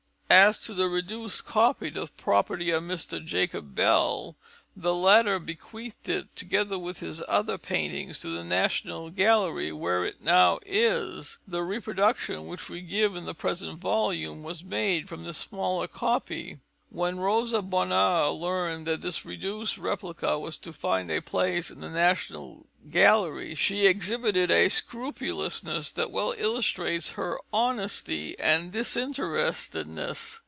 As 0.33 0.59
to 0.61 0.73
the 0.73 0.87
reduced 0.87 1.43
copy, 1.45 1.89
the 1.89 2.07
property 2.07 2.69
of 2.69 2.83
Mr. 2.83 3.23
Jacob 3.23 3.75
Bell, 3.75 4.37
the 4.77 4.95
latter 4.95 5.39
bequeathed 5.39 6.07
it, 6.07 6.33
together 6.37 6.79
with 6.79 6.99
his 7.01 7.21
other 7.27 7.57
paintings, 7.57 8.17
to 8.19 8.29
the 8.29 8.43
National 8.45 9.09
Gallery, 9.09 9.73
where 9.73 10.05
it 10.05 10.21
now 10.21 10.59
is. 10.65 11.37
The 11.45 11.63
reproduction 11.63 12.47
which 12.47 12.69
we 12.69 12.79
give 12.79 13.13
in 13.17 13.25
the 13.25 13.35
present 13.35 13.79
volume 13.81 14.41
was 14.41 14.63
made 14.63 15.09
from 15.09 15.25
this 15.25 15.37
smaller 15.37 15.87
copy. 15.89 16.59
When 16.89 17.21
Rosa 17.21 17.61
Bonheur 17.61 18.31
learned 18.31 18.85
that 18.87 18.99
this 18.99 19.23
reduced 19.23 19.77
replica 19.77 20.37
was 20.37 20.57
to 20.57 20.73
find 20.73 21.09
a 21.09 21.21
place 21.21 21.71
in 21.71 21.79
the 21.79 21.87
National 21.89 22.67
Gallery, 22.89 23.55
she 23.55 23.85
exhibited 23.87 24.51
a 24.51 24.67
scrupulousness 24.67 25.89
that 25.93 26.11
well 26.11 26.33
illustrates 26.37 27.11
her 27.11 27.39
honesty 27.53 28.37
and 28.37 28.73
disinterestedness. 28.73 30.39